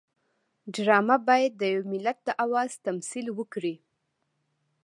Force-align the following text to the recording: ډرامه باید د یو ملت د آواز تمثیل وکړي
ډرامه 0.73 1.17
باید 1.27 1.51
د 1.57 1.63
یو 1.73 1.81
ملت 1.93 2.17
د 2.23 2.29
آواز 2.45 2.71
تمثیل 2.85 3.27
وکړي 3.37 3.75